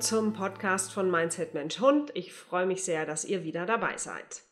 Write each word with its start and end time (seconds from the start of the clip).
Zum 0.00 0.32
Podcast 0.32 0.92
von 0.92 1.10
Mindset 1.10 1.52
Mensch 1.52 1.78
Hund. 1.78 2.10
Ich 2.14 2.32
freue 2.32 2.64
mich 2.64 2.82
sehr, 2.84 3.04
dass 3.04 3.26
ihr 3.26 3.44
wieder 3.44 3.66
dabei 3.66 3.98
seid. 3.98 4.42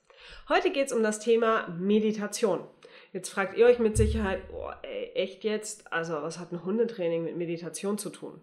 Heute 0.51 0.71
geht 0.71 0.89
es 0.89 0.93
um 0.93 1.03
das 1.03 1.21
Thema 1.21 1.69
Meditation. 1.69 2.67
Jetzt 3.15 3.31
fragt 3.31 3.57
ihr 3.57 3.65
euch 3.65 3.79
mit 3.79 3.97
Sicherheit, 3.97 4.43
oh, 4.53 4.71
ey, 4.83 5.11
echt 5.15 5.45
jetzt? 5.45 5.91
Also 5.91 6.13
was 6.13 6.39
hat 6.39 6.53
ein 6.53 6.67
Hundetraining 6.67 7.25
mit 7.25 7.39
Meditation 7.39 7.97
zu 7.97 8.11
tun? 8.11 8.43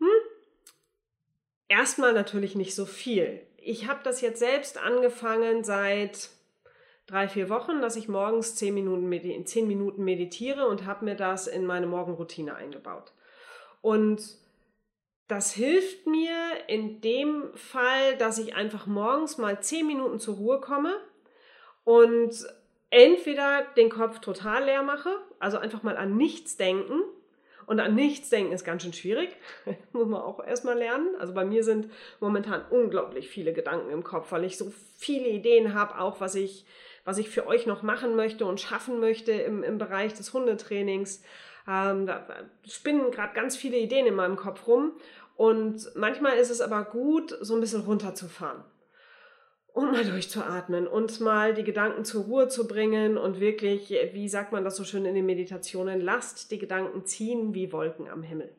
Hm? 0.00 0.08
Erstmal 1.68 2.12
natürlich 2.12 2.56
nicht 2.56 2.74
so 2.74 2.84
viel. 2.84 3.40
Ich 3.56 3.86
habe 3.86 4.00
das 4.02 4.20
jetzt 4.22 4.40
selbst 4.40 4.78
angefangen 4.78 5.62
seit 5.62 6.30
drei, 7.06 7.28
vier 7.28 7.48
Wochen, 7.48 7.80
dass 7.80 7.94
ich 7.94 8.08
morgens 8.08 8.56
zehn 8.56 8.74
Minuten, 8.74 9.46
zehn 9.46 9.68
Minuten 9.68 10.02
meditiere 10.02 10.66
und 10.66 10.84
habe 10.84 11.04
mir 11.04 11.14
das 11.14 11.46
in 11.46 11.64
meine 11.64 11.86
Morgenroutine 11.86 12.56
eingebaut. 12.56 13.12
Und 13.82 14.41
das 15.28 15.52
hilft 15.52 16.06
mir 16.06 16.34
in 16.66 17.00
dem 17.00 17.54
Fall, 17.54 18.16
dass 18.18 18.38
ich 18.38 18.54
einfach 18.54 18.86
morgens 18.86 19.38
mal 19.38 19.62
zehn 19.62 19.86
Minuten 19.86 20.18
zur 20.18 20.36
Ruhe 20.36 20.60
komme 20.60 20.94
und 21.84 22.34
entweder 22.90 23.62
den 23.76 23.88
Kopf 23.88 24.18
total 24.20 24.64
leer 24.64 24.82
mache, 24.82 25.16
also 25.38 25.58
einfach 25.58 25.82
mal 25.82 25.96
an 25.96 26.16
nichts 26.16 26.56
denken. 26.56 27.02
Und 27.64 27.78
an 27.78 27.94
nichts 27.94 28.28
denken 28.28 28.52
ist 28.52 28.64
ganz 28.64 28.82
schön 28.82 28.92
schwierig, 28.92 29.30
muss 29.92 30.06
man 30.06 30.20
auch 30.20 30.44
erstmal 30.44 30.76
lernen. 30.76 31.14
Also 31.18 31.32
bei 31.32 31.44
mir 31.44 31.64
sind 31.64 31.88
momentan 32.20 32.64
unglaublich 32.68 33.28
viele 33.28 33.52
Gedanken 33.52 33.90
im 33.90 34.02
Kopf, 34.02 34.32
weil 34.32 34.44
ich 34.44 34.58
so 34.58 34.72
viele 34.98 35.28
Ideen 35.28 35.72
habe, 35.72 35.98
auch 35.98 36.20
was 36.20 36.34
ich, 36.34 36.66
was 37.04 37.18
ich 37.18 37.30
für 37.30 37.46
euch 37.46 37.66
noch 37.66 37.82
machen 37.82 38.16
möchte 38.16 38.44
und 38.44 38.60
schaffen 38.60 39.00
möchte 39.00 39.32
im, 39.32 39.62
im 39.62 39.78
Bereich 39.78 40.12
des 40.12 40.32
Hundetrainings. 40.32 41.22
Ähm, 41.68 42.06
da 42.06 42.26
spinnen 42.68 43.12
gerade 43.12 43.34
ganz 43.34 43.56
viele 43.56 43.78
Ideen 43.78 44.06
in 44.06 44.16
meinem 44.16 44.36
Kopf 44.36 44.66
rum. 44.66 44.92
Und 45.42 45.90
manchmal 45.96 46.36
ist 46.36 46.50
es 46.50 46.60
aber 46.60 46.84
gut, 46.84 47.36
so 47.40 47.56
ein 47.56 47.60
bisschen 47.60 47.80
runterzufahren 47.80 48.62
und 49.72 49.90
mal 49.90 50.04
durchzuatmen 50.04 50.86
und 50.86 51.18
mal 51.18 51.52
die 51.52 51.64
Gedanken 51.64 52.04
zur 52.04 52.26
Ruhe 52.26 52.46
zu 52.46 52.68
bringen 52.68 53.18
und 53.18 53.40
wirklich, 53.40 53.90
wie 54.12 54.28
sagt 54.28 54.52
man 54.52 54.62
das 54.62 54.76
so 54.76 54.84
schön 54.84 55.04
in 55.04 55.16
den 55.16 55.26
Meditationen, 55.26 56.00
lasst 56.00 56.52
die 56.52 56.60
Gedanken 56.60 57.06
ziehen 57.06 57.54
wie 57.54 57.72
Wolken 57.72 58.08
am 58.08 58.22
Himmel. 58.22 58.54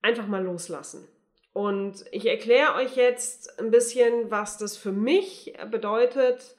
Einfach 0.00 0.26
mal 0.26 0.42
loslassen. 0.42 1.06
Und 1.52 2.06
ich 2.10 2.24
erkläre 2.24 2.76
euch 2.76 2.96
jetzt 2.96 3.60
ein 3.60 3.70
bisschen, 3.70 4.30
was 4.30 4.56
das 4.56 4.78
für 4.78 4.92
mich 4.92 5.58
bedeutet 5.70 6.56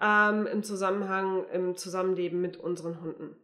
ähm, 0.00 0.46
im 0.46 0.62
Zusammenhang, 0.62 1.44
im 1.52 1.76
Zusammenleben 1.76 2.40
mit 2.40 2.56
unseren 2.56 3.00
Hunden. 3.00 3.36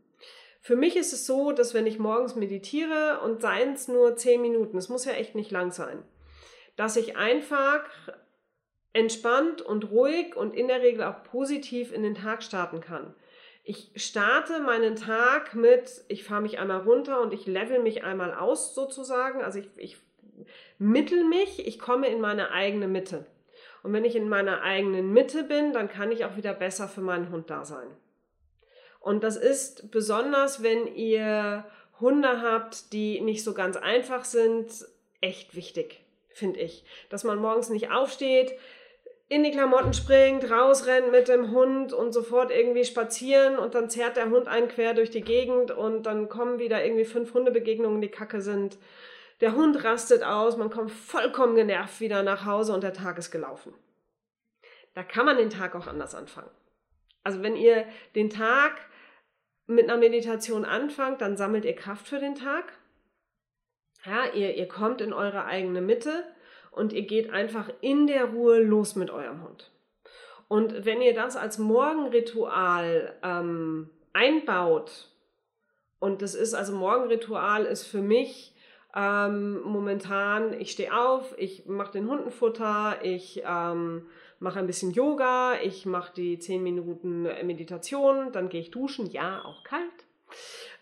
Für 0.67 0.75
mich 0.75 0.97
ist 0.97 1.12
es 1.12 1.27
so, 1.27 1.53
dass 1.53 1.75
wenn 1.75 1.86
ich 1.86 2.00
morgens 2.00 2.34
meditiere 2.34 3.20
und 3.22 3.41
seien 3.41 3.75
es 3.75 3.86
nur 3.86 4.17
zehn 4.17 4.42
Minuten, 4.42 4.77
es 4.77 4.89
muss 4.89 5.05
ja 5.05 5.12
echt 5.12 5.36
nicht 5.36 5.53
lang 5.53 5.70
sein, 5.70 6.03
dass 6.75 6.97
ich 6.97 7.17
einfach 7.17 7.84
entspannt 8.92 9.62
und 9.62 9.92
ruhig 9.92 10.34
und 10.34 10.56
in 10.56 10.67
der 10.67 10.83
Regel 10.83 11.05
auch 11.05 11.23
positiv 11.23 11.92
in 11.92 12.03
den 12.03 12.17
Tag 12.17 12.42
starten 12.42 12.81
kann. 12.81 13.14
Ich 13.62 13.92
starte 13.95 14.58
meinen 14.58 14.97
Tag 14.97 15.55
mit, 15.55 16.05
ich 16.08 16.25
fahre 16.25 16.42
mich 16.42 16.58
einmal 16.58 16.80
runter 16.80 17.20
und 17.20 17.33
ich 17.33 17.47
level 17.47 17.80
mich 17.80 18.03
einmal 18.03 18.34
aus 18.34 18.75
sozusagen. 18.75 19.42
Also 19.42 19.61
ich, 19.61 19.69
ich 19.77 19.98
mittel 20.80 21.23
mich, 21.23 21.64
ich 21.64 21.78
komme 21.78 22.08
in 22.08 22.20
meine 22.20 22.51
eigene 22.51 22.89
Mitte. 22.89 23.27
Und 23.84 23.92
wenn 23.92 24.05
ich 24.05 24.17
in 24.17 24.28
meiner 24.28 24.62
eigenen 24.62 25.12
Mitte 25.12 25.45
bin, 25.45 25.73
dann 25.73 25.89
kann 25.89 26.11
ich 26.11 26.24
auch 26.24 26.36
wieder 26.36 26.55
besser 26.55 26.89
für 26.89 27.02
meinen 27.02 27.30
Hund 27.30 27.51
da 27.51 27.64
sein. 27.64 27.86
Und 29.06 29.22
das 29.22 29.36
ist 29.36 29.92
besonders, 29.92 30.64
wenn 30.64 30.89
ihr 30.96 31.64
Hunde 32.00 32.42
habt, 32.42 32.92
die 32.92 33.20
nicht 33.20 33.44
so 33.44 33.55
ganz 33.55 33.77
einfach 33.77 34.24
sind, 34.24 34.84
echt 35.20 35.55
wichtig, 35.55 36.00
finde 36.30 36.58
ich. 36.58 36.84
Dass 37.08 37.22
man 37.22 37.39
morgens 37.39 37.68
nicht 37.68 37.92
aufsteht, 37.92 38.58
in 39.28 39.45
die 39.45 39.52
Klamotten 39.52 39.95
springt, 39.95 40.50
rausrennt 40.50 41.12
mit 41.12 41.28
dem 41.28 41.52
Hund 41.52 41.92
und 41.92 42.11
sofort 42.11 42.50
irgendwie 42.50 42.84
spazieren 42.84 43.61
und 43.61 43.77
dann 43.77 43.90
zerrt 43.90 44.16
der 44.16 44.28
Hund 44.28 44.48
einen 44.48 44.66
quer 44.66 44.92
durch 44.92 45.11
die 45.11 45.22
Gegend 45.22 45.70
und 45.70 46.02
dann 46.02 46.28
kommen 46.28 46.58
wieder 46.58 46.84
irgendwie 46.84 47.05
fünf 47.05 47.33
Hundebegegnungen, 47.33 48.00
die 48.00 48.08
kacke 48.08 48.40
sind. 48.40 48.77
Der 49.40 49.55
Hund 49.55 49.84
rastet 49.84 50.24
aus, 50.24 50.56
man 50.56 50.70
kommt 50.70 50.90
vollkommen 50.90 51.55
genervt 51.55 52.00
wieder 52.00 52.24
nach 52.24 52.45
Hause 52.45 52.74
und 52.74 52.83
der 52.83 52.92
Tag 52.92 53.18
ist 53.18 53.30
gelaufen. 53.30 53.72
Da 54.95 55.05
kann 55.05 55.27
man 55.27 55.36
den 55.36 55.50
Tag 55.50 55.77
auch 55.77 55.86
anders 55.86 56.16
anfangen. 56.16 56.50
Also 57.22 57.45
wenn 57.45 57.55
ihr 57.55 57.84
den 58.16 58.30
Tag 58.30 58.80
mit 59.66 59.84
einer 59.84 59.98
Meditation 59.98 60.64
anfangt, 60.64 61.20
dann 61.20 61.36
sammelt 61.36 61.64
ihr 61.64 61.74
Kraft 61.74 62.06
für 62.06 62.18
den 62.18 62.34
Tag. 62.34 62.72
Ja, 64.04 64.27
ihr, 64.32 64.54
ihr 64.54 64.68
kommt 64.68 65.00
in 65.00 65.12
eure 65.12 65.44
eigene 65.44 65.80
Mitte 65.80 66.24
und 66.70 66.92
ihr 66.92 67.02
geht 67.02 67.30
einfach 67.30 67.70
in 67.80 68.06
der 68.06 68.27
Ruhe 68.27 68.60
los 68.60 68.94
mit 68.94 69.10
eurem 69.10 69.42
Hund. 69.42 69.70
Und 70.48 70.84
wenn 70.84 71.02
ihr 71.02 71.14
das 71.14 71.36
als 71.36 71.58
Morgenritual 71.58 73.16
ähm, 73.22 73.90
einbaut, 74.12 75.10
und 75.98 76.22
das 76.22 76.34
ist 76.34 76.54
also 76.54 76.72
Morgenritual 76.74 77.64
ist 77.64 77.86
für 77.86 78.02
mich 78.02 78.54
ähm, 78.94 79.60
momentan, 79.62 80.58
ich 80.60 80.70
stehe 80.70 80.96
auf, 80.96 81.34
ich 81.36 81.66
mache 81.66 81.92
den 81.92 82.08
Hundenfutter, 82.08 82.98
ich 83.02 83.42
ähm, 83.44 84.06
mache 84.39 84.58
ein 84.58 84.67
bisschen 84.67 84.92
Yoga, 84.92 85.55
ich 85.63 85.86
mache 85.86 86.13
die 86.14 86.39
10 86.39 86.63
Minuten 86.63 87.23
Meditation, 87.23 88.33
dann 88.33 88.48
gehe 88.48 88.61
ich 88.61 88.70
duschen, 88.70 89.07
ja, 89.11 89.45
auch 89.45 89.64
kalt. 89.64 89.83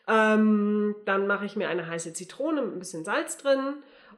Ähm, 0.07 0.95
dann 1.05 1.27
mache 1.27 1.47
ich 1.47 1.57
mir 1.57 1.69
eine 1.69 1.87
heiße 1.87 2.13
Zitrone 2.13 2.63
mit 2.63 2.75
ein 2.75 2.79
bisschen 2.79 3.05
Salz 3.05 3.39
drin 3.39 3.77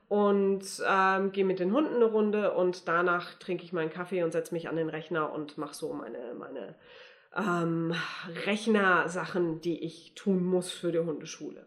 und 0.09 0.65
ähm, 0.87 1.33
gehe 1.33 1.45
mit 1.45 1.59
den 1.59 1.73
Hunden 1.73 1.97
eine 1.97 2.07
Runde 2.07 2.53
und 2.53 2.89
danach 2.89 3.35
trinke 3.35 3.65
ich 3.65 3.73
meinen 3.73 3.91
Kaffee 3.91 4.23
und 4.23 4.33
setze 4.33 4.55
mich 4.55 4.69
an 4.69 4.77
den 4.77 4.89
Rechner 4.89 5.33
und 5.33 5.59
mache 5.59 5.75
so 5.75 5.93
meine, 5.93 6.35
meine 6.39 6.75
ähm, 7.37 7.95
Rechnersachen, 8.47 9.61
die 9.61 9.85
ich 9.85 10.15
tun 10.15 10.45
muss 10.45 10.71
für 10.71 10.93
die 10.93 10.99
Hundeschule. 10.99 11.67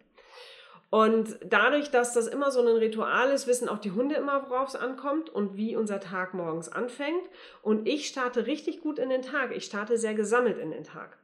Und 0.89 1.37
dadurch, 1.45 1.91
dass 1.91 2.13
das 2.13 2.27
immer 2.27 2.49
so 2.51 2.61
ein 2.61 2.67
Ritual 2.67 3.31
ist, 3.31 3.45
wissen 3.45 3.69
auch 3.69 3.77
die 3.77 3.91
Hunde 3.91 4.15
immer, 4.15 4.49
worauf 4.49 4.69
es 4.69 4.75
ankommt 4.75 5.29
und 5.29 5.55
wie 5.55 5.75
unser 5.75 5.99
Tag 5.99 6.33
morgens 6.33 6.69
anfängt. 6.69 7.29
Und 7.61 7.87
ich 7.87 8.07
starte 8.07 8.47
richtig 8.47 8.81
gut 8.81 8.97
in 8.97 9.09
den 9.09 9.21
Tag. 9.21 9.55
Ich 9.55 9.65
starte 9.65 9.97
sehr 9.99 10.15
gesammelt 10.15 10.57
in 10.57 10.71
den 10.71 10.83
Tag. 10.83 11.17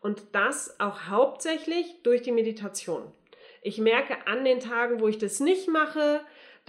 Und 0.00 0.22
das 0.32 0.80
auch 0.80 1.08
hauptsächlich 1.08 2.02
durch 2.02 2.22
die 2.22 2.32
Meditation. 2.32 3.02
Ich 3.60 3.76
merke 3.76 4.26
an 4.26 4.44
den 4.46 4.58
Tagen, 4.58 5.00
wo 5.00 5.08
ich 5.08 5.18
das 5.18 5.38
nicht 5.38 5.68
mache, 5.68 6.20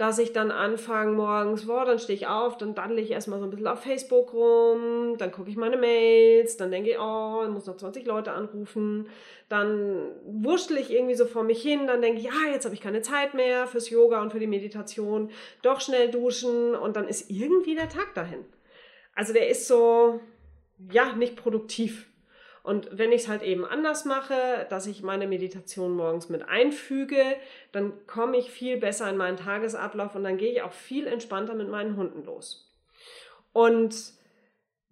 dass 0.02 0.18
ich 0.18 0.32
dann 0.32 0.50
anfange 0.50 1.12
morgens, 1.12 1.66
boah, 1.66 1.84
dann 1.84 2.00
stehe 2.00 2.16
ich 2.16 2.26
auf, 2.26 2.58
dann 2.58 2.74
daddle 2.74 3.00
ich 3.00 3.12
erstmal 3.12 3.38
so 3.38 3.44
ein 3.44 3.50
bisschen 3.50 3.68
auf 3.68 3.84
Facebook 3.84 4.34
rum, 4.34 5.14
dann 5.16 5.30
gucke 5.30 5.48
ich 5.48 5.56
meine 5.56 5.76
Mails, 5.76 6.56
dann 6.56 6.72
denke 6.72 6.90
ich, 6.90 6.98
oh, 6.98 7.42
ich 7.44 7.50
muss 7.50 7.66
noch 7.66 7.76
20 7.76 8.04
Leute 8.04 8.32
anrufen, 8.32 9.06
dann 9.48 10.10
wurschtel 10.24 10.78
ich 10.78 10.90
irgendwie 10.90 11.14
so 11.14 11.24
vor 11.24 11.44
mich 11.44 11.62
hin, 11.62 11.86
dann 11.86 12.02
denke 12.02 12.18
ich, 12.18 12.24
ja, 12.24 12.50
jetzt 12.52 12.64
habe 12.64 12.74
ich 12.74 12.80
keine 12.80 13.02
Zeit 13.02 13.34
mehr 13.34 13.68
fürs 13.68 13.90
Yoga 13.90 14.20
und 14.22 14.32
für 14.32 14.40
die 14.40 14.48
Meditation, 14.48 15.30
doch 15.62 15.80
schnell 15.80 16.10
duschen 16.10 16.74
und 16.74 16.96
dann 16.96 17.06
ist 17.06 17.30
irgendwie 17.30 17.76
der 17.76 17.88
Tag 17.88 18.12
dahin. 18.14 18.44
Also 19.14 19.32
der 19.32 19.50
ist 19.50 19.68
so, 19.68 20.18
ja, 20.90 21.12
nicht 21.12 21.36
produktiv. 21.36 22.10
Und 22.62 22.88
wenn 22.92 23.10
ich 23.10 23.22
es 23.22 23.28
halt 23.28 23.42
eben 23.42 23.64
anders 23.64 24.04
mache, 24.04 24.66
dass 24.70 24.86
ich 24.86 25.02
meine 25.02 25.26
Meditation 25.26 25.92
morgens 25.92 26.28
mit 26.28 26.48
einfüge, 26.48 27.36
dann 27.72 27.92
komme 28.06 28.36
ich 28.36 28.50
viel 28.50 28.76
besser 28.76 29.10
in 29.10 29.16
meinen 29.16 29.36
Tagesablauf 29.36 30.14
und 30.14 30.22
dann 30.22 30.36
gehe 30.36 30.52
ich 30.52 30.62
auch 30.62 30.72
viel 30.72 31.06
entspannter 31.06 31.54
mit 31.54 31.68
meinen 31.68 31.96
Hunden 31.96 32.24
los. 32.24 32.72
Und 33.52 33.94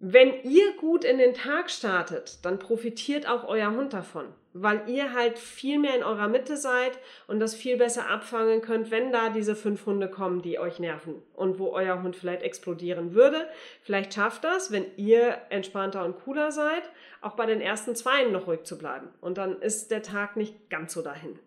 wenn 0.03 0.41
ihr 0.41 0.73
gut 0.77 1.05
in 1.05 1.19
den 1.19 1.35
Tag 1.35 1.69
startet, 1.69 2.43
dann 2.43 2.57
profitiert 2.57 3.29
auch 3.29 3.47
euer 3.47 3.69
Hund 3.69 3.93
davon, 3.93 4.25
weil 4.51 4.89
ihr 4.89 5.13
halt 5.13 5.37
viel 5.37 5.77
mehr 5.77 5.95
in 5.95 6.01
eurer 6.03 6.27
Mitte 6.27 6.57
seid 6.57 6.97
und 7.27 7.39
das 7.39 7.53
viel 7.53 7.77
besser 7.77 8.09
abfangen 8.09 8.61
könnt, 8.61 8.89
wenn 8.89 9.11
da 9.11 9.29
diese 9.29 9.55
fünf 9.55 9.85
Hunde 9.85 10.09
kommen, 10.09 10.41
die 10.41 10.57
euch 10.57 10.79
nerven 10.79 11.21
und 11.35 11.59
wo 11.59 11.67
euer 11.67 12.01
Hund 12.01 12.15
vielleicht 12.15 12.41
explodieren 12.41 13.13
würde. 13.13 13.47
Vielleicht 13.83 14.15
schafft 14.15 14.43
das, 14.43 14.71
wenn 14.71 14.87
ihr 14.97 15.37
entspannter 15.49 16.03
und 16.03 16.17
cooler 16.23 16.51
seid, 16.51 16.81
auch 17.21 17.35
bei 17.35 17.45
den 17.45 17.61
ersten 17.61 17.95
Zweien 17.95 18.31
noch 18.31 18.47
ruhig 18.47 18.63
zu 18.63 18.79
bleiben. 18.79 19.09
Und 19.21 19.37
dann 19.37 19.61
ist 19.61 19.91
der 19.91 20.01
Tag 20.01 20.35
nicht 20.35 20.71
ganz 20.71 20.93
so 20.93 21.03
dahin. 21.03 21.37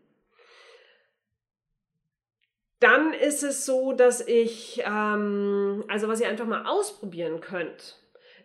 Dann 2.78 3.14
ist 3.14 3.42
es 3.42 3.66
so, 3.66 3.94
dass 3.94 4.24
ich, 4.24 4.80
ähm, 4.86 5.82
also 5.88 6.06
was 6.06 6.20
ihr 6.20 6.28
einfach 6.28 6.46
mal 6.46 6.66
ausprobieren 6.66 7.40
könnt, 7.40 7.98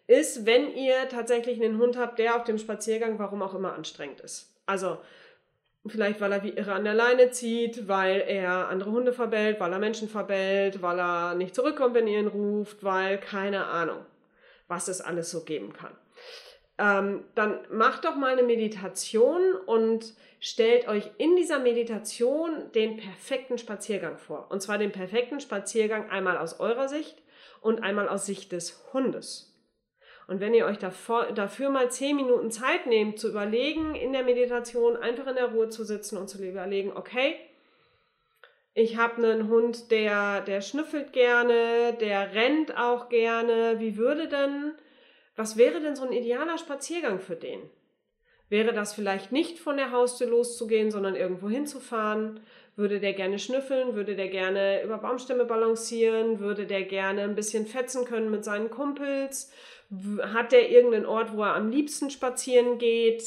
ist, 0.09 0.47
wenn 0.47 0.73
ihr 0.73 1.07
tatsächlich 1.07 1.61
einen 1.61 1.77
Hund 1.77 1.95
habt, 1.95 2.17
der 2.17 2.35
auf 2.35 2.44
dem 2.44 2.57
Spaziergang, 2.57 3.19
warum 3.19 3.44
auch 3.44 3.53
immer, 3.53 3.73
anstrengend 3.73 4.21
ist. 4.21 4.51
Also 4.65 4.97
vielleicht, 5.85 6.19
weil 6.19 6.31
er 6.31 6.44
wie 6.44 6.50
irre 6.50 6.73
an 6.73 6.83
der 6.83 6.95
Leine 6.95 7.29
zieht, 7.29 7.88
weil 7.88 8.21
er 8.27 8.69
andere 8.69 8.91
Hunde 8.91 9.13
verbellt, 9.13 9.59
weil 9.59 9.71
er 9.71 9.77
Menschen 9.77 10.09
verbellt, 10.09 10.81
weil 10.81 11.00
er 11.00 11.35
nicht 11.35 11.53
zurückkommt, 11.53 11.94
wenn 11.94 12.07
ihr 12.07 12.19
ihn 12.19 12.27
ruft, 12.27 12.83
weil 12.83 13.19
keine 13.19 13.67
Ahnung, 13.67 14.03
was 14.67 14.88
es 14.88 15.00
alles 15.00 15.29
so 15.29 15.41
geben 15.41 15.73
kann. 15.73 15.95
ähm, 16.79 17.25
dann 17.35 17.59
macht 17.69 18.06
doch 18.06 18.15
mal 18.15 18.31
eine 18.31 18.44
Meditation 18.44 19.53
und 19.67 20.13
stellt 20.39 20.88
euch 20.88 21.11
in 21.17 21.35
dieser 21.35 21.59
Meditation 21.59 22.71
den 22.73 22.97
perfekten 22.97 23.59
Spaziergang 23.59 24.17
vor. 24.17 24.47
Und 24.50 24.61
zwar 24.61 24.79
den 24.79 24.91
perfekten 24.91 25.39
Spaziergang 25.39 26.09
einmal 26.09 26.38
aus 26.38 26.59
eurer 26.59 26.88
Sicht 26.88 27.21
und 27.61 27.83
einmal 27.83 28.09
aus 28.09 28.25
Sicht 28.25 28.51
des 28.53 28.81
Hundes. 28.94 29.48
Und 30.29 30.39
wenn 30.41 30.53
ihr 30.53 30.67
euch 30.67 30.77
davor, 30.77 31.31
dafür 31.31 31.71
mal 31.71 31.89
zehn 31.89 32.15
Minuten 32.15 32.51
Zeit 32.51 32.85
nehmt, 32.85 33.17
zu 33.17 33.29
überlegen, 33.29 33.95
in 33.95 34.13
der 34.13 34.23
Meditation 34.23 34.95
einfach 34.95 35.25
in 35.25 35.35
der 35.35 35.47
Ruhe 35.47 35.69
zu 35.69 35.83
sitzen 35.83 36.17
und 36.17 36.29
zu 36.29 36.37
überlegen, 36.43 36.91
okay, 36.95 37.35
ich 38.75 38.97
habe 38.97 39.15
einen 39.15 39.49
Hund, 39.49 39.89
der, 39.89 40.41
der 40.41 40.61
schnüffelt 40.61 41.13
gerne, 41.13 41.97
der 41.99 42.35
rennt 42.35 42.77
auch 42.77 43.09
gerne. 43.09 43.79
Wie 43.79 43.97
würde 43.97 44.27
denn, 44.27 44.73
was 45.35 45.57
wäre 45.57 45.81
denn 45.81 45.95
so 45.95 46.05
ein 46.05 46.13
idealer 46.13 46.59
Spaziergang 46.59 47.19
für 47.19 47.35
den? 47.35 47.61
Wäre 48.49 48.71
das 48.71 48.93
vielleicht 48.93 49.31
nicht 49.31 49.57
von 49.57 49.77
der 49.77 49.91
Haustür 49.91 50.27
loszugehen, 50.27 50.91
sondern 50.91 51.15
irgendwo 51.15 51.49
hinzufahren? 51.49 52.39
Würde 52.75 52.99
der 52.99 53.13
gerne 53.13 53.39
schnüffeln? 53.39 53.95
Würde 53.95 54.15
der 54.15 54.27
gerne 54.27 54.83
über 54.83 54.99
Baumstämme 54.99 55.45
balancieren? 55.45 56.39
Würde 56.39 56.67
der 56.67 56.83
gerne 56.83 57.23
ein 57.23 57.35
bisschen 57.35 57.65
fetzen 57.65 58.05
können 58.05 58.29
mit 58.29 58.43
seinen 58.43 58.69
Kumpels? 58.69 59.51
Hat 60.33 60.51
der 60.51 60.69
irgendeinen 60.69 61.06
Ort, 61.06 61.33
wo 61.33 61.44
er 61.44 61.56
am 61.56 61.69
liebsten 61.69 62.09
spazieren 62.09 62.77
geht? 62.77 63.24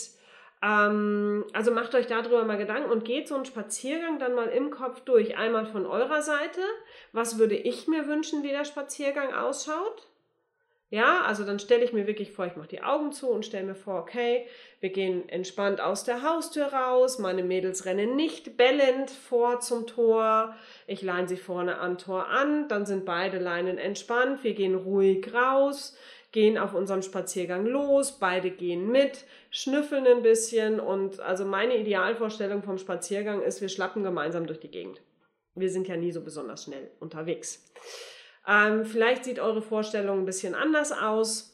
Ähm, 0.63 1.45
also 1.53 1.73
macht 1.73 1.95
euch 1.95 2.07
darüber 2.07 2.45
mal 2.45 2.57
Gedanken 2.57 2.91
und 2.91 3.05
geht 3.05 3.27
so 3.27 3.35
einen 3.35 3.45
Spaziergang 3.45 4.19
dann 4.19 4.35
mal 4.35 4.49
im 4.49 4.71
Kopf 4.71 5.01
durch. 5.01 5.37
Einmal 5.37 5.67
von 5.67 5.87
eurer 5.87 6.23
Seite. 6.23 6.61
Was 7.13 7.39
würde 7.39 7.57
ich 7.57 7.89
mir 7.89 8.07
wünschen, 8.07 8.43
wie 8.43 8.51
der 8.51 8.65
Spaziergang 8.65 9.35
ausschaut? 9.35 10.09
Ja, 10.93 11.23
also 11.23 11.45
dann 11.45 11.59
stelle 11.59 11.85
ich 11.85 11.95
mir 11.95 12.07
wirklich 12.07 12.33
vor, 12.33 12.45
ich 12.45 12.55
mache 12.55 12.69
die 12.69 12.83
Augen 12.83 13.13
zu 13.13 13.31
und 13.31 13.47
stelle 13.47 13.65
mir 13.65 13.75
vor, 13.75 13.99
okay, 13.99 14.47
wir 14.81 14.91
gehen 14.91 15.27
entspannt 15.31 15.81
aus 15.81 16.05
der 16.05 16.23
Haustür 16.23 16.67
raus, 16.67 17.19
meine 17.19 17.43
Mädels 17.43 17.87
rennen 17.87 18.15
nicht 18.15 18.59
bellend 18.59 19.11
vor 19.11 19.61
zum 19.61 19.87
Tor, 19.87 20.55
ich 20.87 21.01
leine 21.01 21.29
sie 21.29 21.39
vorne 21.39 21.79
am 21.79 21.97
Tor 21.97 22.29
an, 22.29 22.69
dann 22.69 22.85
sind 22.85 23.07
beide 23.07 23.39
Leinen 23.39 23.79
entspannt, 23.79 24.45
wir 24.45 24.53
gehen 24.53 24.75
ruhig 24.75 25.33
raus, 25.33 25.97
gehen 26.33 26.57
auf 26.59 26.75
unserem 26.75 27.03
Spaziergang 27.03 27.67
los, 27.67 28.19
beide 28.19 28.51
gehen 28.51 28.91
mit, 28.91 29.25
schnüffeln 29.51 30.07
ein 30.07 30.23
bisschen 30.23 30.81
und 30.81 31.21
also 31.21 31.45
meine 31.45 31.77
Idealvorstellung 31.77 32.63
vom 32.63 32.79
Spaziergang 32.79 33.43
ist, 33.43 33.61
wir 33.61 33.69
schlappen 33.69 34.03
gemeinsam 34.03 34.47
durch 34.47 34.59
die 34.59 34.71
Gegend. 34.71 35.01
Wir 35.55 35.71
sind 35.71 35.87
ja 35.87 35.97
nie 35.97 36.11
so 36.11 36.23
besonders 36.23 36.65
schnell 36.65 36.91
unterwegs. 36.99 37.71
Ähm, 38.49 38.87
vielleicht 38.87 39.25
sieht 39.25 39.39
eure 39.39 39.61
Vorstellung 39.61 40.21
ein 40.21 40.25
bisschen 40.25 40.55
anders 40.55 40.91
aus. 40.91 41.51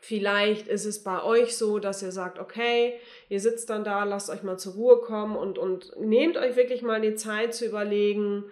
Vielleicht 0.00 0.66
ist 0.66 0.86
es 0.86 1.04
bei 1.04 1.22
euch 1.22 1.56
so, 1.56 1.78
dass 1.78 2.02
ihr 2.02 2.10
sagt, 2.10 2.38
okay, 2.38 2.98
ihr 3.28 3.38
sitzt 3.38 3.70
dann 3.70 3.84
da, 3.84 4.02
lasst 4.04 4.30
euch 4.30 4.42
mal 4.42 4.58
zur 4.58 4.72
Ruhe 4.74 5.00
kommen 5.00 5.36
und, 5.36 5.58
und 5.58 5.92
nehmt 6.00 6.36
euch 6.36 6.56
wirklich 6.56 6.82
mal 6.82 7.00
die 7.00 7.14
Zeit 7.14 7.54
zu 7.54 7.66
überlegen, 7.66 8.44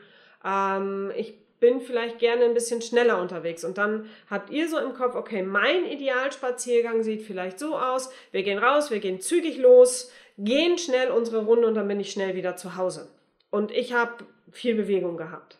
ähm, 0.44 1.10
ich 1.16 1.34
bin 1.60 1.80
vielleicht 1.80 2.18
gerne 2.18 2.44
ein 2.44 2.54
bisschen 2.54 2.82
schneller 2.82 3.20
unterwegs. 3.20 3.64
Und 3.64 3.78
dann 3.78 4.08
habt 4.30 4.50
ihr 4.50 4.68
so 4.68 4.78
im 4.78 4.94
Kopf, 4.94 5.14
okay, 5.14 5.42
mein 5.42 5.84
Idealspaziergang 5.84 7.02
sieht 7.02 7.22
vielleicht 7.22 7.58
so 7.58 7.76
aus. 7.76 8.10
Wir 8.30 8.42
gehen 8.42 8.58
raus, 8.58 8.90
wir 8.90 9.00
gehen 9.00 9.20
zügig 9.20 9.58
los, 9.58 10.10
gehen 10.36 10.78
schnell 10.78 11.10
unsere 11.10 11.44
Runde 11.44 11.66
und 11.66 11.74
dann 11.74 11.88
bin 11.88 12.00
ich 12.00 12.10
schnell 12.10 12.34
wieder 12.34 12.56
zu 12.56 12.76
Hause. 12.76 13.08
Und 13.50 13.70
ich 13.72 13.92
habe 13.92 14.24
viel 14.50 14.74
Bewegung 14.74 15.16
gehabt. 15.16 15.58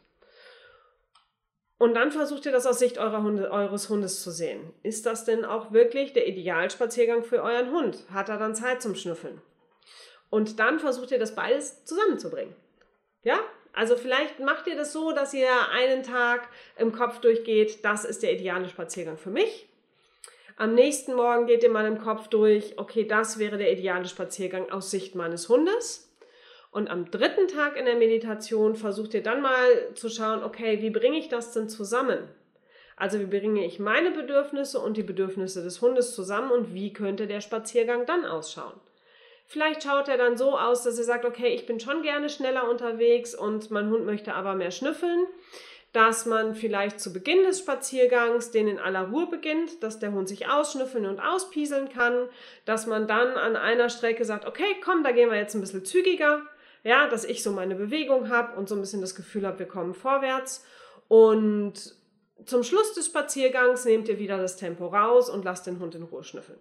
Und 1.79 1.95
dann 1.95 2.11
versucht 2.11 2.45
ihr 2.45 2.53
das 2.53 2.67
aus 2.67 2.81
Sicht 2.81 2.99
Hunde, 2.99 3.51
eures 3.53 3.89
Hundes 3.89 4.23
zu 4.23 4.33
sehen. 4.33 4.75
Ist 4.83 5.07
das 5.07 5.25
denn 5.25 5.45
auch 5.45 5.73
wirklich 5.73 6.13
der 6.13 6.27
Idealspaziergang 6.27 7.23
für 7.23 7.43
euren 7.43 7.71
Hund? 7.71 8.05
Hat 8.13 8.29
er 8.29 8.37
dann 8.37 8.57
Zeit 8.57 8.83
zum 8.83 8.97
Schnüffeln? 8.97 9.41
Und 10.29 10.59
dann 10.59 10.81
versucht 10.81 11.13
ihr 11.13 11.21
das 11.21 11.37
beides 11.37 11.85
zusammenzubringen. 11.85 12.55
Ja? 13.23 13.39
Also 13.79 13.95
vielleicht 13.95 14.41
macht 14.41 14.67
ihr 14.67 14.75
das 14.75 14.93
so, 14.93 15.13
dass 15.13 15.33
ihr 15.33 15.49
einen 15.71 16.03
Tag 16.03 16.49
im 16.79 16.91
Kopf 16.91 17.21
durchgeht, 17.21 17.85
das 17.85 18.05
ist 18.05 18.25
der 18.25 18.33
ideale 18.33 18.69
Spaziergang 18.69 19.17
für 19.17 19.31
mich. 19.31 19.69
Am 20.57 20.75
nächsten 20.75 21.15
Morgen 21.15 21.47
geht 21.47 21.63
ihr 21.63 21.71
mal 21.71 21.87
im 21.87 22.01
Kopf 22.01 22.27
durch, 22.27 22.77
okay, 22.77 23.05
das 23.05 23.39
wäre 23.39 23.57
der 23.57 23.71
ideale 23.71 24.09
Spaziergang 24.09 24.69
aus 24.73 24.91
Sicht 24.91 25.15
meines 25.15 25.49
Hundes. 25.49 26.13
Und 26.73 26.91
am 26.91 27.13
dritten 27.13 27.47
Tag 27.47 27.77
in 27.77 27.85
der 27.85 27.95
Meditation 27.95 28.75
versucht 28.75 29.15
ihr 29.15 29.23
dann 29.23 29.43
mal 29.43 29.95
zu 29.95 30.09
schauen, 30.09 30.43
okay, 30.43 30.83
wie 30.83 30.91
bringe 30.91 31.17
ich 31.17 31.29
das 31.29 31.53
denn 31.53 31.69
zusammen? 31.69 32.19
Also 32.97 33.21
wie 33.21 33.27
bringe 33.27 33.65
ich 33.65 33.79
meine 33.79 34.11
Bedürfnisse 34.11 34.81
und 34.81 34.97
die 34.97 35.05
Bedürfnisse 35.05 35.63
des 35.63 35.81
Hundes 35.81 36.17
zusammen 36.17 36.51
und 36.51 36.75
wie 36.75 36.93
könnte 36.93 37.29
der 37.29 37.41
Spaziergang 37.41 38.07
dann 38.07 38.25
ausschauen? 38.25 38.75
Vielleicht 39.49 39.83
schaut 39.83 40.09
er 40.09 40.19
dann 40.19 40.37
so 40.37 40.57
aus, 40.57 40.85
dass 40.85 40.99
er 40.99 41.05
sagt, 41.05 41.25
okay, 41.25 41.49
ich 41.49 41.67
bin 41.67 41.81
schon 41.81 42.03
gerne 42.03 42.29
schneller 42.29 42.69
unterwegs 42.69 43.35
und 43.35 43.71
mein 43.71 43.91
Hund 43.91 44.07
möchte 44.07 44.35
aber 44.35 44.55
mehr 44.55 44.71
schnüffeln. 44.71 45.27
Dass 45.93 46.27
man 46.27 46.55
vielleicht 46.55 47.01
zu 47.01 47.15
Beginn 47.15 47.45
des 47.45 47.61
Spaziergangs 47.61 48.51
den 48.51 48.69
in 48.69 48.79
aller 48.79 49.09
Ruhe 49.09 49.27
beginnt, 49.27 49.83
dass 49.83 49.99
der 49.99 50.13
Hund 50.13 50.29
sich 50.29 50.47
ausschnüffeln 50.47 51.07
und 51.07 51.19
auspieseln 51.19 51.89
kann. 51.89 52.29
Dass 52.67 52.87
man 52.87 53.09
dann 53.09 53.39
an 53.39 53.57
einer 53.57 53.89
Strecke 53.89 54.25
sagt, 54.25 54.47
okay, 54.47 54.77
komm, 54.85 55.03
da 55.03 55.13
gehen 55.13 55.31
wir 55.31 55.39
jetzt 55.39 55.55
ein 55.55 55.63
bisschen 55.63 55.85
zügiger 55.85 56.43
ja, 56.85 57.09
dass 57.09 57.25
ich 57.25 57.43
so 57.43 57.53
meine 57.53 57.75
Bewegung 57.75 58.29
habe 58.29 58.57
und 58.57 58.69
so 58.69 58.75
ein 58.75 58.81
bisschen 58.81 59.01
das 59.01 59.15
Gefühl 59.15 59.47
habe, 59.47 59.59
wir 59.59 59.67
kommen 59.67 59.95
vorwärts. 59.95 60.65
Und 61.09 61.75
zum 62.45 62.63
Schluss 62.63 62.95
des 62.95 63.07
Spaziergangs 63.07 63.85
nehmt 63.85 64.09
ihr 64.09 64.19
wieder 64.19 64.39
das 64.39 64.57
Tempo 64.57 64.87
raus 64.87 65.29
und 65.29 65.45
lasst 65.45 65.67
den 65.67 65.81
Hund 65.81 65.95
in 65.95 66.05
Ruhe 66.05 66.25
schnüffeln. 66.25 66.59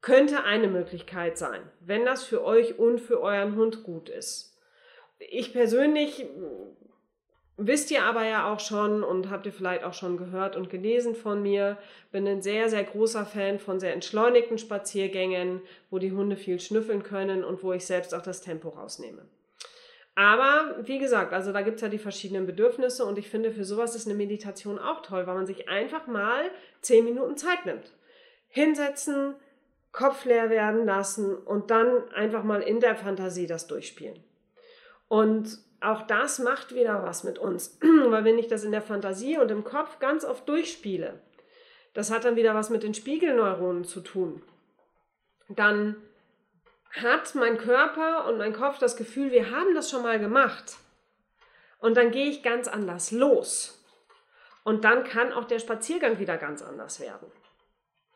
Könnte 0.00 0.44
eine 0.44 0.68
Möglichkeit 0.68 1.36
sein, 1.38 1.62
wenn 1.80 2.04
das 2.04 2.24
für 2.24 2.44
euch 2.44 2.78
und 2.78 3.00
für 3.00 3.20
euren 3.20 3.56
Hund 3.56 3.82
gut 3.82 4.08
ist. 4.08 4.56
Ich 5.18 5.52
persönlich 5.52 6.26
wisst 7.56 7.90
ihr 7.90 8.02
aber 8.02 8.24
ja 8.24 8.52
auch 8.52 8.60
schon 8.60 9.02
und 9.02 9.30
habt 9.30 9.46
ihr 9.46 9.52
vielleicht 9.52 9.82
auch 9.82 9.94
schon 9.94 10.18
gehört 10.18 10.56
und 10.56 10.68
gelesen 10.68 11.14
von 11.14 11.42
mir, 11.42 11.78
bin 12.12 12.26
ein 12.26 12.42
sehr, 12.42 12.68
sehr 12.68 12.84
großer 12.84 13.24
Fan 13.24 13.58
von 13.58 13.80
sehr 13.80 13.94
entschleunigten 13.94 14.58
Spaziergängen, 14.58 15.62
wo 15.90 15.98
die 15.98 16.12
Hunde 16.12 16.36
viel 16.36 16.60
schnüffeln 16.60 17.02
können 17.02 17.44
und 17.44 17.62
wo 17.62 17.72
ich 17.72 17.86
selbst 17.86 18.14
auch 18.14 18.22
das 18.22 18.42
Tempo 18.42 18.68
rausnehme. 18.68 19.22
Aber 20.14 20.76
wie 20.82 20.98
gesagt, 20.98 21.34
also 21.34 21.52
da 21.52 21.60
gibt 21.60 21.76
es 21.76 21.82
ja 21.82 21.88
die 21.88 21.98
verschiedenen 21.98 22.46
Bedürfnisse 22.46 23.04
und 23.04 23.18
ich 23.18 23.28
finde, 23.28 23.50
für 23.50 23.64
sowas 23.64 23.94
ist 23.94 24.06
eine 24.06 24.16
Meditation 24.16 24.78
auch 24.78 25.02
toll, 25.02 25.26
weil 25.26 25.34
man 25.34 25.46
sich 25.46 25.68
einfach 25.68 26.06
mal 26.06 26.50
zehn 26.80 27.04
Minuten 27.04 27.36
Zeit 27.36 27.66
nimmt. 27.66 27.92
Hinsetzen, 28.48 29.34
Kopf 29.96 30.26
leer 30.26 30.50
werden 30.50 30.84
lassen 30.84 31.34
und 31.34 31.70
dann 31.70 32.12
einfach 32.12 32.44
mal 32.44 32.60
in 32.60 32.80
der 32.80 32.96
Fantasie 32.96 33.46
das 33.46 33.66
durchspielen. 33.66 34.22
Und 35.08 35.58
auch 35.80 36.02
das 36.02 36.38
macht 36.38 36.74
wieder 36.74 37.02
was 37.02 37.24
mit 37.24 37.38
uns, 37.38 37.78
weil 38.06 38.22
wenn 38.24 38.38
ich 38.38 38.46
das 38.46 38.62
in 38.62 38.72
der 38.72 38.82
Fantasie 38.82 39.38
und 39.38 39.50
im 39.50 39.64
Kopf 39.64 39.98
ganz 39.98 40.26
oft 40.26 40.46
durchspiele, 40.48 41.18
das 41.94 42.10
hat 42.10 42.26
dann 42.26 42.36
wieder 42.36 42.54
was 42.54 42.68
mit 42.68 42.82
den 42.82 42.92
Spiegelneuronen 42.92 43.84
zu 43.84 44.02
tun. 44.02 44.42
Dann 45.48 45.96
hat 46.90 47.34
mein 47.34 47.56
Körper 47.56 48.28
und 48.28 48.36
mein 48.36 48.52
Kopf 48.52 48.78
das 48.78 48.98
Gefühl, 48.98 49.30
wir 49.30 49.50
haben 49.50 49.74
das 49.74 49.90
schon 49.90 50.02
mal 50.02 50.18
gemacht. 50.18 50.76
Und 51.78 51.96
dann 51.96 52.10
gehe 52.10 52.28
ich 52.28 52.42
ganz 52.42 52.68
anders 52.68 53.12
los. 53.12 53.82
Und 54.62 54.84
dann 54.84 55.04
kann 55.04 55.32
auch 55.32 55.44
der 55.44 55.58
Spaziergang 55.58 56.18
wieder 56.18 56.36
ganz 56.36 56.60
anders 56.60 57.00
werden. 57.00 57.32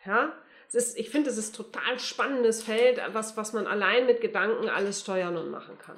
Ja? 0.04 0.34
Ist, 0.72 0.96
ich 0.98 1.10
finde, 1.10 1.30
es 1.30 1.36
ist 1.36 1.52
ein 1.52 1.64
total 1.64 1.98
spannendes 1.98 2.62
Feld, 2.62 3.00
was, 3.12 3.36
was 3.36 3.52
man 3.52 3.66
allein 3.66 4.06
mit 4.06 4.20
Gedanken 4.20 4.68
alles 4.68 5.00
steuern 5.00 5.36
und 5.36 5.50
machen 5.50 5.76
kann. 5.78 5.96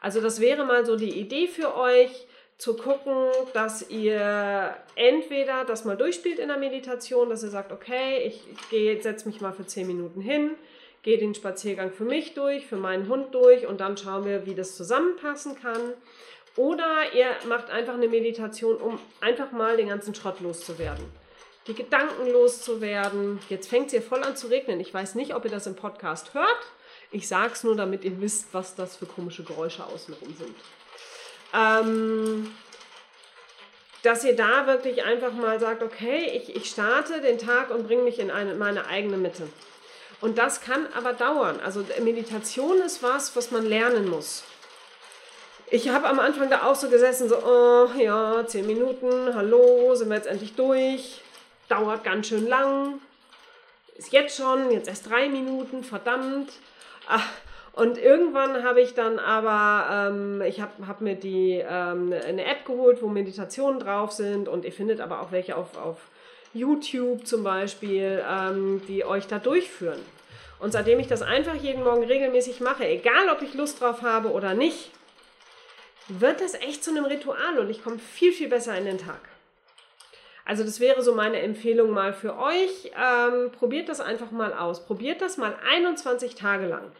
Also 0.00 0.20
das 0.20 0.40
wäre 0.40 0.64
mal 0.64 0.84
so 0.84 0.96
die 0.96 1.18
Idee 1.18 1.48
für 1.48 1.76
euch, 1.76 2.26
zu 2.60 2.76
gucken, 2.76 3.28
dass 3.54 3.88
ihr 3.88 4.76
entweder 4.94 5.64
das 5.64 5.86
mal 5.86 5.96
durchspielt 5.96 6.38
in 6.38 6.48
der 6.48 6.58
Meditation, 6.58 7.30
dass 7.30 7.42
ihr 7.42 7.48
sagt, 7.48 7.72
okay, 7.72 8.18
ich, 8.18 8.44
ich 8.70 9.02
setze 9.02 9.26
mich 9.26 9.40
mal 9.40 9.52
für 9.52 9.66
10 9.66 9.86
Minuten 9.86 10.20
hin, 10.20 10.50
gehe 11.02 11.16
den 11.16 11.34
Spaziergang 11.34 11.90
für 11.90 12.04
mich 12.04 12.34
durch, 12.34 12.66
für 12.66 12.76
meinen 12.76 13.08
Hund 13.08 13.34
durch 13.34 13.66
und 13.66 13.80
dann 13.80 13.96
schauen 13.96 14.26
wir, 14.26 14.44
wie 14.44 14.54
das 14.54 14.76
zusammenpassen 14.76 15.58
kann. 15.58 15.80
Oder 16.54 17.14
ihr 17.14 17.28
macht 17.48 17.70
einfach 17.70 17.94
eine 17.94 18.08
Meditation, 18.08 18.76
um 18.76 18.98
einfach 19.22 19.52
mal 19.52 19.78
den 19.78 19.88
ganzen 19.88 20.14
Schrott 20.14 20.40
loszuwerden. 20.40 21.06
Die 21.70 21.76
Gedanken 21.76 22.28
loszuwerden. 22.32 23.38
Jetzt 23.48 23.68
fängt 23.68 23.86
es 23.86 23.92
hier 23.92 24.02
voll 24.02 24.24
an 24.24 24.34
zu 24.34 24.48
regnen. 24.48 24.80
Ich 24.80 24.92
weiß 24.92 25.14
nicht, 25.14 25.36
ob 25.36 25.44
ihr 25.44 25.52
das 25.52 25.68
im 25.68 25.76
Podcast 25.76 26.34
hört. 26.34 26.58
Ich 27.12 27.28
sage 27.28 27.52
es 27.52 27.62
nur, 27.62 27.76
damit 27.76 28.02
ihr 28.02 28.20
wisst, 28.20 28.48
was 28.50 28.74
das 28.74 28.96
für 28.96 29.06
komische 29.06 29.44
Geräusche 29.44 29.84
außenrum 29.84 30.34
sind. 30.34 30.56
Ähm, 31.54 32.52
dass 34.02 34.24
ihr 34.24 34.34
da 34.34 34.66
wirklich 34.66 35.04
einfach 35.04 35.32
mal 35.32 35.60
sagt, 35.60 35.84
okay, 35.84 36.32
ich, 36.34 36.56
ich 36.56 36.68
starte 36.68 37.20
den 37.20 37.38
Tag 37.38 37.70
und 37.70 37.86
bringe 37.86 38.02
mich 38.02 38.18
in 38.18 38.32
eine, 38.32 38.54
meine 38.54 38.88
eigene 38.88 39.16
Mitte. 39.16 39.46
Und 40.20 40.38
das 40.38 40.62
kann 40.62 40.88
aber 40.96 41.12
dauern. 41.12 41.60
Also 41.60 41.84
Meditation 42.02 42.82
ist 42.82 43.00
was, 43.00 43.36
was 43.36 43.52
man 43.52 43.64
lernen 43.64 44.08
muss. 44.10 44.42
Ich 45.70 45.88
habe 45.88 46.08
am 46.08 46.18
Anfang 46.18 46.50
da 46.50 46.64
auch 46.64 46.74
so 46.74 46.88
gesessen, 46.88 47.28
so, 47.28 47.36
oh 47.36 47.90
ja, 47.96 48.44
zehn 48.44 48.66
Minuten, 48.66 49.32
hallo, 49.36 49.94
sind 49.94 50.08
wir 50.08 50.16
jetzt 50.16 50.26
endlich 50.26 50.56
durch. 50.56 51.20
Dauert 51.70 52.02
ganz 52.02 52.26
schön 52.26 52.48
lang. 52.48 53.00
ist 53.96 54.12
jetzt 54.12 54.36
schon, 54.36 54.72
jetzt 54.72 54.88
erst 54.88 55.08
drei 55.08 55.28
Minuten, 55.28 55.84
verdammt. 55.84 56.50
Ach, 57.06 57.28
und 57.72 57.96
irgendwann 57.96 58.64
habe 58.64 58.80
ich 58.80 58.94
dann 58.94 59.20
aber, 59.20 60.10
ähm, 60.10 60.42
ich 60.42 60.60
habe 60.60 60.86
hab 60.88 61.00
mir 61.00 61.14
die, 61.14 61.64
ähm, 61.64 62.12
eine 62.26 62.44
App 62.44 62.64
geholt, 62.64 63.00
wo 63.02 63.06
Meditationen 63.06 63.78
drauf 63.78 64.10
sind 64.10 64.48
und 64.48 64.64
ihr 64.64 64.72
findet 64.72 65.00
aber 65.00 65.20
auch 65.20 65.30
welche 65.30 65.56
auf, 65.56 65.76
auf 65.76 65.98
YouTube 66.52 67.24
zum 67.24 67.44
Beispiel, 67.44 68.20
ähm, 68.28 68.82
die 68.88 69.04
euch 69.04 69.28
da 69.28 69.38
durchführen. 69.38 70.00
Und 70.58 70.72
seitdem 70.72 70.98
ich 70.98 71.06
das 71.06 71.22
einfach 71.22 71.54
jeden 71.54 71.84
Morgen 71.84 72.02
regelmäßig 72.02 72.60
mache, 72.60 72.84
egal 72.84 73.28
ob 73.30 73.42
ich 73.42 73.54
Lust 73.54 73.80
drauf 73.80 74.02
habe 74.02 74.32
oder 74.32 74.54
nicht, 74.54 74.90
wird 76.08 76.40
das 76.40 76.54
echt 76.54 76.82
zu 76.82 76.90
einem 76.90 77.04
Ritual 77.04 77.60
und 77.60 77.70
ich 77.70 77.84
komme 77.84 78.00
viel, 78.00 78.32
viel 78.32 78.48
besser 78.48 78.76
in 78.76 78.86
den 78.86 78.98
Tag. 78.98 79.20
Also 80.44 80.64
das 80.64 80.80
wäre 80.80 81.02
so 81.02 81.14
meine 81.14 81.40
Empfehlung 81.40 81.90
mal 81.90 82.12
für 82.12 82.36
euch. 82.38 82.90
Ähm, 82.96 83.50
probiert 83.52 83.88
das 83.88 84.00
einfach 84.00 84.30
mal 84.30 84.52
aus. 84.52 84.84
Probiert 84.86 85.20
das 85.20 85.36
mal 85.36 85.54
21 85.70 86.34
Tage 86.34 86.66
lang. 86.66 86.90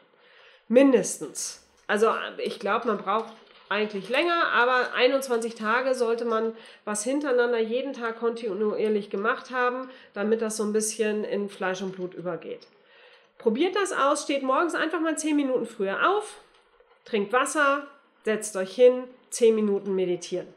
Mindestens. 0.69 1.67
Also 1.87 2.15
ich 2.39 2.61
glaube, 2.61 2.87
man 2.87 2.99
braucht 2.99 3.33
eigentlich 3.69 4.09
länger, 4.09 4.49
aber 4.53 4.95
21 4.95 5.55
Tage 5.55 5.95
sollte 5.95 6.25
man 6.25 6.55
was 6.85 7.05
hintereinander 7.05 7.59
jeden 7.59 7.93
Tag 7.93 8.19
kontinuierlich 8.19 9.11
gemacht 9.11 9.51
haben, 9.51 9.89
damit 10.13 10.43
das 10.43 10.57
so 10.57 10.65
ein 10.65 10.73
bisschen 10.73 11.25
in 11.25 11.49
Fleisch 11.49 11.81
und 11.81 11.93
Blut 11.93 12.15
übergeht. 12.15 12.67
Probiert 13.39 13.77
das 13.77 13.93
aus, 13.93 14.25
steht 14.25 14.43
morgens 14.43 14.75
einfach 14.75 15.01
mal 15.01 15.17
10 15.17 15.35
Minuten 15.35 15.67
früher 15.67 16.11
auf, 16.11 16.37
trinkt 17.05 17.33
Wasser, 17.33 17.87
setzt 18.25 18.57
euch 18.57 18.75
hin, 18.75 19.05
10 19.31 19.55
Minuten 19.55 19.95
meditieren. 19.95 20.49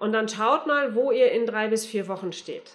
Und 0.00 0.12
dann 0.12 0.28
schaut 0.28 0.66
mal, 0.66 0.94
wo 0.96 1.12
ihr 1.12 1.30
in 1.30 1.46
drei 1.46 1.68
bis 1.68 1.86
vier 1.86 2.08
Wochen 2.08 2.32
steht. 2.32 2.72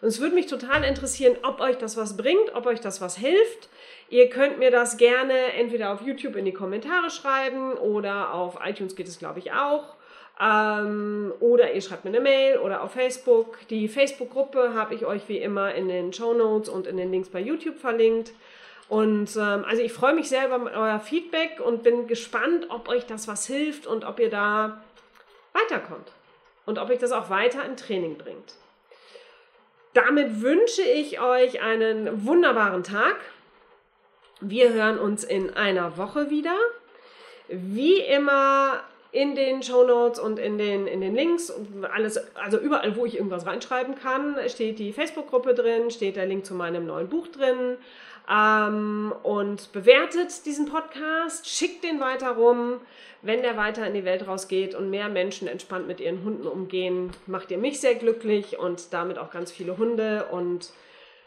Und 0.00 0.08
es 0.08 0.20
würde 0.20 0.34
mich 0.34 0.46
total 0.46 0.84
interessieren, 0.84 1.36
ob 1.42 1.60
euch 1.60 1.78
das 1.78 1.96
was 1.96 2.16
bringt, 2.16 2.54
ob 2.54 2.66
euch 2.66 2.80
das 2.80 3.00
was 3.00 3.16
hilft. 3.16 3.68
Ihr 4.10 4.28
könnt 4.28 4.58
mir 4.58 4.70
das 4.70 4.96
gerne 4.98 5.54
entweder 5.54 5.92
auf 5.92 6.02
YouTube 6.02 6.36
in 6.36 6.44
die 6.44 6.52
Kommentare 6.52 7.10
schreiben 7.10 7.72
oder 7.72 8.32
auf 8.34 8.58
iTunes 8.64 8.94
geht 8.94 9.08
es, 9.08 9.18
glaube 9.18 9.38
ich, 9.40 9.50
auch. 9.52 9.96
Ähm, 10.40 11.32
oder 11.40 11.72
ihr 11.72 11.80
schreibt 11.80 12.04
mir 12.04 12.10
eine 12.10 12.20
Mail 12.20 12.58
oder 12.58 12.82
auf 12.82 12.92
Facebook. 12.92 13.58
Die 13.70 13.88
Facebook-Gruppe 13.88 14.74
habe 14.74 14.94
ich 14.94 15.04
euch 15.04 15.22
wie 15.28 15.38
immer 15.38 15.74
in 15.74 15.88
den 15.88 16.12
Show 16.12 16.34
Notes 16.34 16.68
und 16.68 16.86
in 16.86 16.98
den 16.98 17.10
Links 17.10 17.30
bei 17.30 17.40
YouTube 17.40 17.78
verlinkt. 17.78 18.32
Und 18.88 19.34
ähm, 19.36 19.64
also 19.66 19.82
ich 19.82 19.92
freue 19.92 20.14
mich 20.14 20.28
sehr 20.28 20.46
über 20.46 20.70
euer 20.74 21.00
Feedback 21.00 21.60
und 21.64 21.82
bin 21.82 22.06
gespannt, 22.06 22.66
ob 22.68 22.88
euch 22.88 23.06
das 23.06 23.26
was 23.26 23.46
hilft 23.46 23.86
und 23.86 24.04
ob 24.04 24.20
ihr 24.20 24.30
da 24.30 24.82
weiterkommt. 25.54 26.12
Und 26.68 26.78
ob 26.78 26.90
euch 26.90 26.98
das 26.98 27.12
auch 27.12 27.30
weiter 27.30 27.64
im 27.64 27.78
Training 27.78 28.18
bringt. 28.18 28.52
Damit 29.94 30.42
wünsche 30.42 30.82
ich 30.82 31.18
euch 31.18 31.62
einen 31.62 32.26
wunderbaren 32.26 32.82
Tag. 32.82 33.16
Wir 34.42 34.74
hören 34.74 34.98
uns 34.98 35.24
in 35.24 35.56
einer 35.56 35.96
Woche 35.96 36.28
wieder. 36.28 36.54
Wie 37.48 38.00
immer 38.00 38.82
in 39.12 39.34
den 39.34 39.62
Show 39.62 39.84
Notes 39.84 40.20
und 40.20 40.38
in 40.38 40.58
den, 40.58 40.86
in 40.86 41.00
den 41.00 41.14
Links, 41.14 41.50
alles, 41.90 42.20
also 42.36 42.58
überall, 42.58 42.94
wo 42.96 43.06
ich 43.06 43.14
irgendwas 43.14 43.46
reinschreiben 43.46 43.94
kann, 43.94 44.36
steht 44.48 44.78
die 44.78 44.92
Facebook-Gruppe 44.92 45.54
drin, 45.54 45.90
steht 45.90 46.16
der 46.16 46.26
Link 46.26 46.44
zu 46.44 46.52
meinem 46.52 46.84
neuen 46.84 47.08
Buch 47.08 47.28
drin. 47.28 47.78
Ähm, 48.30 49.14
und 49.22 49.72
bewertet 49.72 50.44
diesen 50.44 50.66
Podcast, 50.66 51.48
schickt 51.48 51.84
den 51.84 52.00
weiter 52.00 52.32
rum. 52.32 52.80
Wenn 53.22 53.42
der 53.42 53.56
weiter 53.56 53.86
in 53.86 53.94
die 53.94 54.04
Welt 54.04 54.28
rausgeht 54.28 54.74
und 54.74 54.90
mehr 54.90 55.08
Menschen 55.08 55.48
entspannt 55.48 55.88
mit 55.88 56.00
ihren 56.00 56.22
Hunden 56.24 56.46
umgehen, 56.46 57.10
macht 57.26 57.50
ihr 57.50 57.58
mich 57.58 57.80
sehr 57.80 57.94
glücklich 57.94 58.58
und 58.58 58.92
damit 58.92 59.18
auch 59.18 59.30
ganz 59.30 59.50
viele 59.50 59.76
Hunde. 59.76 60.26
Und 60.30 60.70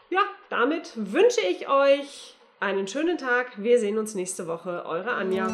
ja, 0.08 0.20
damit 0.48 0.92
wünsche 0.94 1.40
ich 1.40 1.68
euch 1.68 2.36
einen 2.60 2.86
schönen 2.86 3.18
Tag. 3.18 3.50
Wir 3.56 3.78
sehen 3.78 3.98
uns 3.98 4.14
nächste 4.14 4.46
Woche. 4.46 4.86
Eure 4.86 5.12
Anja. 5.12 5.48